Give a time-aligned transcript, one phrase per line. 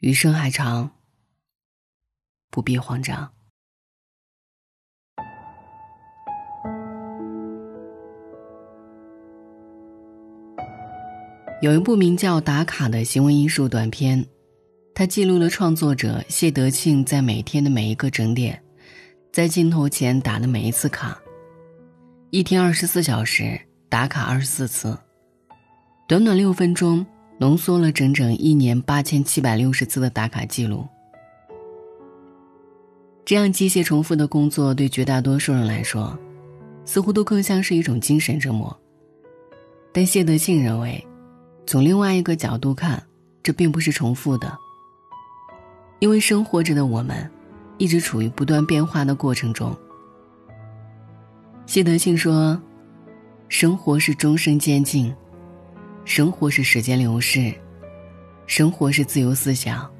[0.00, 0.90] 余生还长，
[2.50, 3.32] 不必慌张。
[11.62, 14.22] 有一部名叫《打卡》的行为艺术短片，
[14.94, 18.62] 它记录了创作者谢德庆在每天的每一个整点，
[19.32, 21.18] 在镜头前打的每一次卡。
[22.28, 23.58] 一天二十四小时，
[23.88, 24.96] 打卡二十四次，
[26.06, 27.04] 短短六分钟，
[27.38, 30.86] 浓缩了整整一年八千七百六十次的打卡记录。
[33.24, 36.16] 这样机械重复的工作，对绝大多数人来说，
[36.84, 38.76] 似乎都更像是一种精神折磨。
[39.92, 41.04] 但谢德庆认为。
[41.68, 43.02] 从另外一个角度看，
[43.42, 44.56] 这并不是重复的，
[45.98, 47.28] 因为生活着的我们，
[47.76, 49.76] 一直处于不断变化的过程中。
[51.66, 52.56] 谢德庆说
[53.50, 55.12] ：“生活是终身监禁，
[56.06, 57.52] 生活是时间流逝，
[58.46, 59.90] 生活是自由思想。”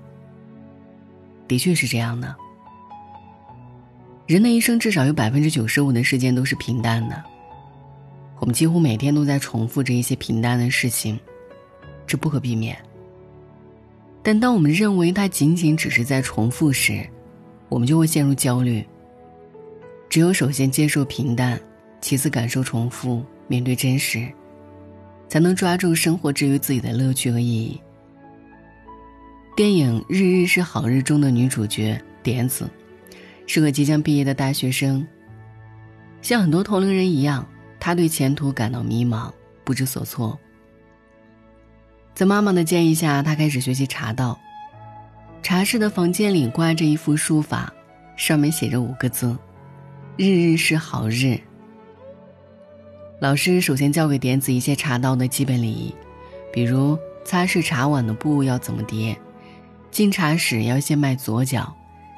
[1.49, 2.35] 的确是这样的。
[4.25, 7.21] 人的一生至少有百分之九十五的时间都是平淡的，
[8.39, 11.19] 我们几乎每天都在重复着一些平淡的事情。
[12.07, 12.79] 这不可避免。
[14.23, 17.05] 但当我们认为它仅仅只是在重复时，
[17.69, 18.85] 我们就会陷入焦虑。
[20.09, 21.61] 只有首先接受平淡，
[22.01, 24.29] 其次感受重复，面对真实，
[25.29, 27.81] 才能抓住生活之于自己的乐趣和意义。
[29.57, 32.69] 电影《日日是好日》中的女主角点子，
[33.47, 35.07] 是个即将毕业的大学生。
[36.21, 37.47] 像很多同龄人一样，
[37.81, 39.33] 她对前途感到迷茫，
[39.65, 40.39] 不知所措。
[42.15, 44.39] 在妈妈的建议下，他开始学习茶道。
[45.43, 47.73] 茶室的房间里挂着一幅书法，
[48.17, 49.37] 上面写着五个字
[50.17, 51.39] ：“日日是好日。”
[53.19, 55.95] 老师首先教给点子一些茶道的基本礼仪，
[56.53, 59.17] 比如擦拭茶碗的布要怎么叠，
[59.91, 61.75] 进茶室要先迈左脚，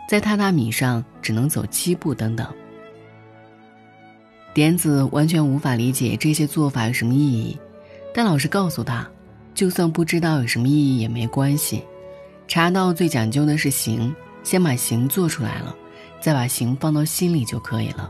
[0.08, 2.46] 在榻榻米上只能走七步等等。
[4.52, 7.56] 点子完全无法理解这些做法有什么意义，
[8.12, 9.09] 但老师告诉他。
[9.54, 11.82] 就算不知道有什么意义也没关系，
[12.47, 15.75] 茶道最讲究的是形，先把形做出来了，
[16.20, 18.09] 再把形放到心里就可以了。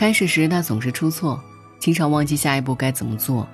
[0.00, 1.38] 开始时他总是出错，
[1.78, 3.46] 经常忘记下一步该怎么做，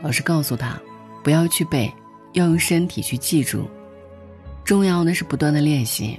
[0.00, 0.80] 老师告诉他，
[1.22, 1.92] 不要去背，
[2.32, 3.68] 要用身体去记住，
[4.64, 6.18] 重要的是不断的练习。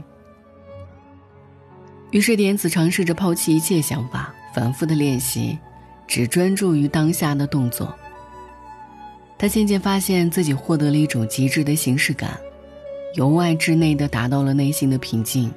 [2.11, 5.57] 于是点子尝试着抛弃一切想法，反复的练习，
[6.05, 7.91] 只专注于当下的动作。
[9.39, 12.39] 他渐渐发现自己获得了一种极致的形式感，
[13.15, 15.51] 由外至内的达到了内心的平静，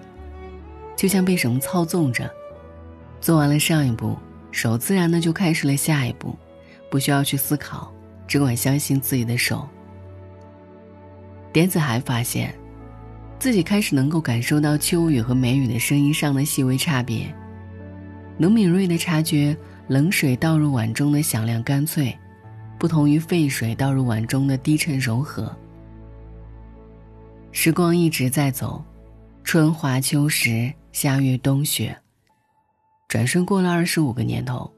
[0.96, 2.30] 就像被什么操纵着。
[3.26, 4.16] 做完了上一步，
[4.52, 6.38] 手自然的就开始了下一步，
[6.88, 7.92] 不需要去思考，
[8.28, 9.68] 只管相信自己的手。
[11.52, 12.54] 点子还发现，
[13.36, 17.26] 自己开始能够感受到秋雨和梅雨的声音上的细微差别，
[18.38, 19.56] 能敏锐的察觉
[19.88, 22.16] 冷水倒入碗中的响亮干脆。
[22.78, 25.52] 不同于沸水倒入碗中的低沉柔和。
[27.50, 28.84] 时光一直在走，
[29.42, 32.00] 春华秋实，夏月冬雪。
[33.08, 34.70] 转瞬过了二十五个年头。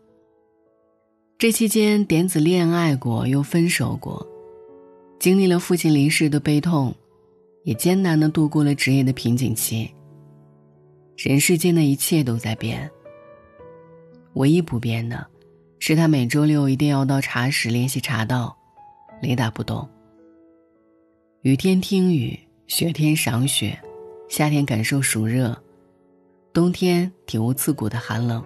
[1.39, 4.27] 这期间，点子恋爱过，又分手过，
[5.19, 6.95] 经历了父亲离世的悲痛，
[7.65, 9.89] 也艰难的度过了职业的瓶颈期。
[11.17, 12.91] 人世间的一切都在变，
[14.35, 15.27] 唯一不变的。
[15.81, 18.57] 是他每周六一定要到茶室练习茶道，
[19.23, 19.89] 雷打不动。
[21.43, 22.37] 雨天听雨，
[22.67, 23.79] 雪天赏雪，
[24.29, 25.57] 夏天感受暑热，
[26.59, 28.45] 冬天体无刺骨的寒冷。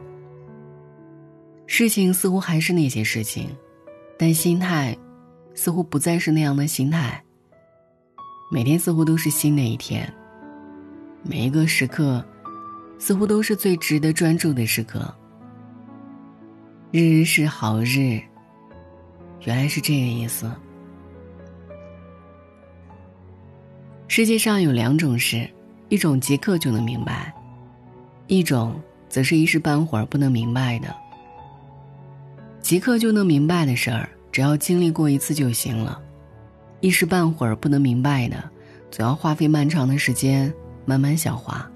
[1.66, 3.48] 事情似乎还是那些事情，
[4.18, 4.94] 但心态
[5.54, 7.24] 似乎不再是那样的心态。
[8.50, 10.12] 每天似乎都是新的一天，
[11.22, 12.22] 每一个时刻
[12.98, 15.10] 似乎都是最值得专注的时刻。
[16.90, 18.20] 日日是好日，
[19.46, 20.52] 原来是这个意思。
[24.06, 25.48] 世界上有两种事，
[25.88, 27.32] 一种即刻就能明白，
[28.26, 30.94] 一种则是一时半会儿不能明白的。
[32.60, 36.00] 即刻就能明白的事儿，只要经历过一次就行了；
[36.80, 38.42] 一时半会儿不能明白的，
[38.90, 40.52] 总要花费漫长的时间
[40.84, 41.68] 慢慢消化。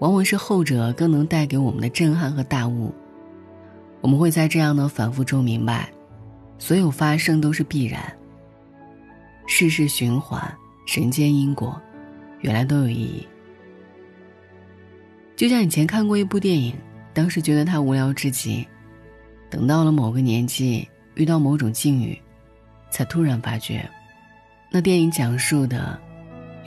[0.00, 2.92] 往往是后者更能带给我们的震撼和大悟。
[4.00, 5.88] 我们会在这样的反复中明白，
[6.58, 8.00] 所有发生都是必然。
[9.46, 10.42] 世事循环，
[10.86, 11.80] 人间因果，
[12.40, 13.26] 原来都有意义。
[15.34, 16.74] 就像以前看过一部电影，
[17.12, 18.66] 当时觉得它无聊至极，
[19.50, 22.16] 等到了某个年纪，遇到某种境遇，
[22.90, 23.88] 才突然发觉，
[24.70, 25.98] 那电影讲述的，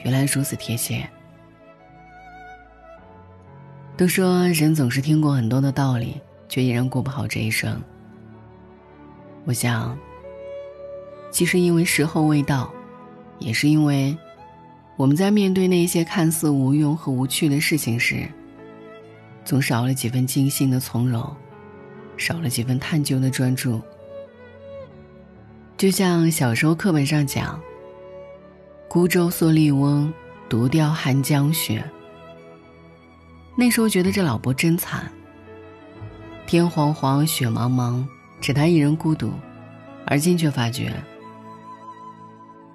[0.04, 1.08] 原来如此贴切。
[3.96, 7.80] 都说人总是听过很多的道理，却依然过不好这一生。
[9.46, 9.96] 我想，
[11.30, 12.70] 既是因为时候未到，
[13.38, 14.14] 也是因为
[14.96, 18.28] 我们在面对那些看似无用和无趣的事情时，
[19.46, 21.34] 总少了几分精心的从容，
[22.18, 23.80] 少了几分探究的专注。
[25.78, 27.58] 就像小时候课本上讲。
[28.88, 30.12] 孤舟蓑笠翁，
[30.48, 31.84] 独钓寒江雪。
[33.56, 35.10] 那时候觉得这老伯真惨。
[36.46, 38.06] 天黄黄，雪茫茫，
[38.40, 39.32] 只他一人孤独。
[40.06, 40.94] 而今却发觉，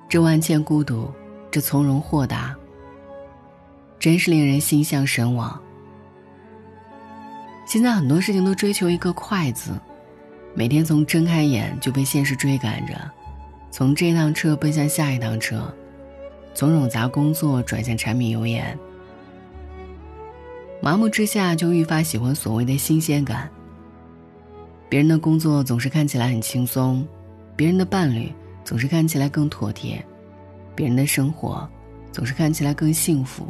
[0.08, 1.10] 这万千孤独，
[1.50, 2.56] 这从容豁达，
[3.98, 5.60] 真是令人心向神往。
[7.66, 9.72] 现在很多事情都追求一个快字，
[10.54, 12.94] 每天从睁开眼就被现实追赶着，
[13.70, 15.74] 从这趟车奔向下一趟车。
[16.54, 18.78] 从冗杂工作转向柴米油盐，
[20.82, 23.50] 麻木之下就愈发喜欢所谓的新鲜感。
[24.90, 27.08] 别人的工作总是看起来很轻松，
[27.56, 28.30] 别人的伴侣
[28.66, 30.04] 总是看起来更妥帖，
[30.76, 31.66] 别人的生活
[32.12, 33.48] 总是看起来更幸福。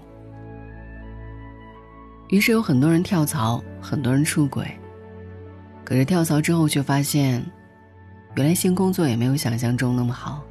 [2.32, 4.66] 于是有很多人跳槽，很多人出轨。
[5.84, 7.46] 可是跳槽之后却发现，
[8.36, 10.42] 原来新工作也没有想象中那么好。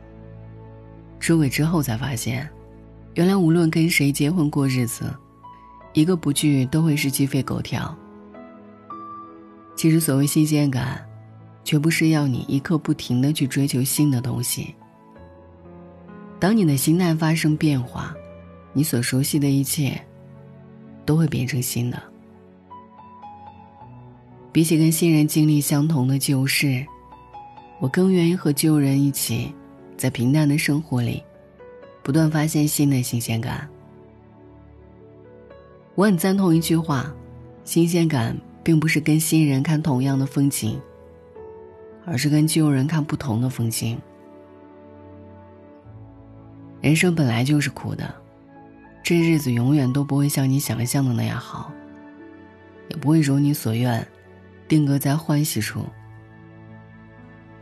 [1.18, 2.46] 出轨之后才发现，
[3.14, 5.10] 原来无论跟谁结婚过日子，
[5.94, 7.96] 一个不聚都会是鸡飞狗跳。
[9.74, 11.02] 其实所谓新鲜感，
[11.64, 14.74] 绝不是要你一刻不停的去追求新的东西。
[16.38, 18.14] 当你的心态发生变化，
[18.74, 19.98] 你所熟悉的一切，
[21.10, 22.00] 都会变成新的。
[24.52, 26.86] 比起跟新人经历相同的旧事，
[27.80, 29.52] 我更愿意和旧人一起。
[29.96, 31.20] 在平淡的生活里，
[32.00, 33.68] 不断发现新的新鲜感。
[35.96, 37.12] 我很赞同一句话：
[37.64, 40.80] 新鲜感并不是跟新人看同样的风景，
[42.06, 44.00] 而是跟旧人看不同的风景。
[46.80, 48.14] 人生本来就是苦的，
[49.10, 51.72] 这日子永远都不会像你想象的那样好，
[52.90, 54.06] 也不会如你所愿，
[54.68, 55.84] 定格在欢喜处。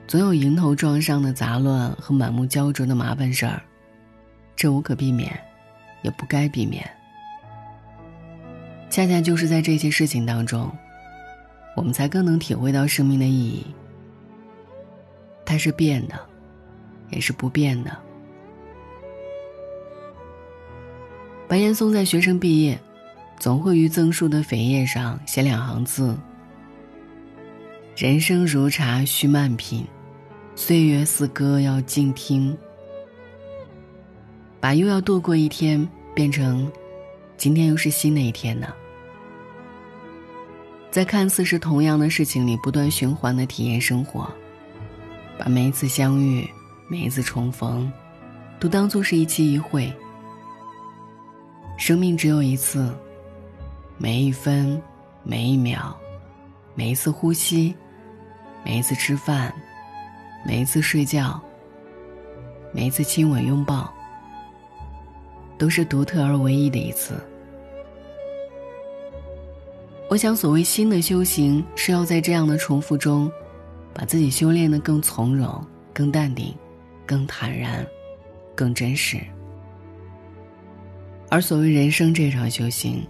[0.06, 3.62] 总有迎头撞上的杂乱和满目焦灼的麻烦事儿，
[4.54, 5.40] 这无可避免，
[6.02, 6.86] 也不该避免。
[8.90, 10.70] 恰恰就是在这些事情当中，
[11.74, 13.66] 我们才更能体会到生命的意义。
[15.46, 16.20] 它是变的，
[17.08, 18.07] 也是不变的。
[21.48, 22.78] 白岩松在学生毕业，
[23.38, 26.14] 总会于赠书的扉页上写两行字
[27.96, 29.82] ：“人生如茶，需慢品。”
[30.54, 32.54] 岁月似歌，要静听。
[34.60, 36.70] 把又要度过一天变成，
[37.38, 38.68] 今天又是新的一天呢。
[40.90, 44.30] 在看似是同样的事情里不断循环的体验生活，
[45.38, 46.46] 把每一次相遇、
[46.88, 47.90] 每一次重逢，
[48.60, 49.90] 都当做是一期一会。
[51.78, 52.92] 生命只有一次，
[53.96, 54.78] 每一分、
[55.22, 55.96] 每一秒、
[56.74, 57.74] 每一次呼吸、
[58.62, 59.50] 每一次吃饭。
[60.46, 61.38] 每一次睡觉，
[62.72, 63.92] 每一次亲吻拥抱，
[65.58, 67.20] 都是独特而唯一的一次。
[70.08, 73.30] 我想，所谓新的修行，是要在这样的重复中，
[73.92, 76.54] 把自己修炼的更从容、更淡定、
[77.04, 77.84] 更坦然、
[78.54, 79.18] 更真实。
[81.30, 83.06] 而所谓人生这场修行，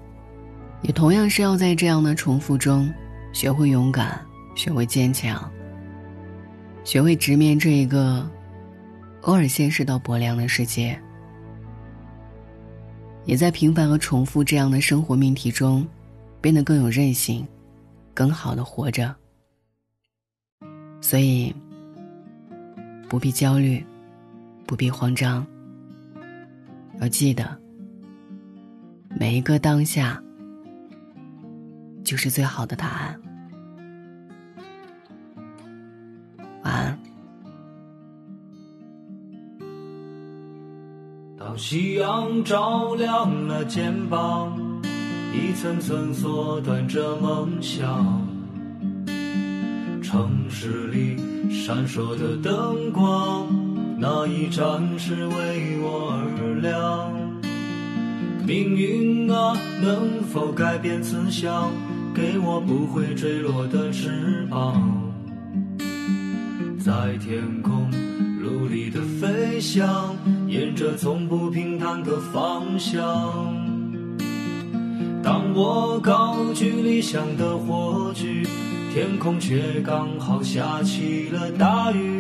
[0.83, 2.93] 也同样是要在这样的重复中，
[3.33, 4.21] 学会勇敢，
[4.57, 5.51] 学会坚强。
[6.85, 8.29] 学会直面这一个
[9.23, 10.99] 偶尔现实到薄凉的世界，
[13.25, 15.87] 也在平凡和重复这样的生活命题中，
[16.41, 17.47] 变得更有韧性，
[18.15, 19.15] 更好的活着。
[21.01, 21.55] 所以，
[23.09, 23.85] 不必焦虑，
[24.67, 25.47] 不必慌张。
[27.01, 27.57] 要记得，
[29.21, 30.23] 每一个当下，
[32.05, 33.21] 就是最好的答案。
[36.63, 36.99] 晚安
[41.37, 44.57] 当夕阳照亮了肩膀，
[45.33, 48.25] 一层层缩短着梦想。
[50.01, 51.17] 城市里
[51.51, 53.49] 闪烁的灯光，
[53.99, 57.18] 那一盏是为我而亮。
[58.49, 61.71] 命运啊，能否改变思想，
[62.15, 65.13] 给我不会坠落的翅膀？
[66.81, 67.91] 在天空
[68.41, 70.17] 努力的飞翔。
[70.47, 72.97] 沿着从不平坦的方向。
[75.23, 78.47] 当我高举理想的火炬，
[78.95, 82.18] 天空却刚好下起了大雨。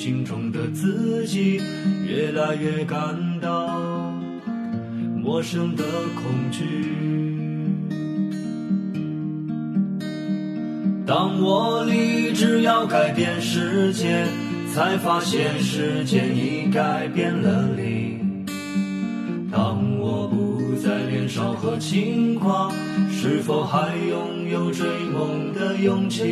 [0.00, 1.60] 镜中的自己，
[2.08, 3.78] 越来越感到
[5.22, 6.64] 陌生的恐惧。
[11.06, 14.24] 当我立志要改变世界，
[14.72, 18.20] 才发现世界已改变了你。
[19.52, 22.72] 当我不再年少和轻狂，
[23.10, 26.24] 是否还拥有追梦的勇气？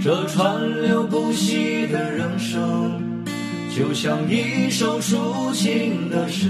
[0.00, 3.00] 这川流不息的人生，
[3.74, 6.48] 就像一首抒情的诗。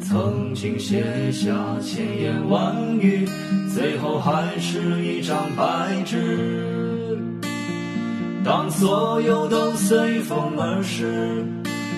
[0.00, 3.26] 曾经写下千言万语，
[3.74, 7.18] 最后还是一张白纸。
[8.44, 11.42] 当所有都随风而逝，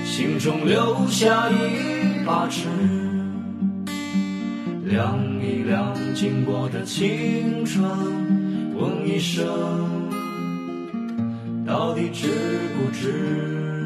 [0.05, 2.69] 心中留下一把尺，
[4.85, 7.85] 量一量经过的青春，
[8.79, 9.47] 问一声，
[11.67, 12.29] 到底值
[12.77, 13.86] 不值？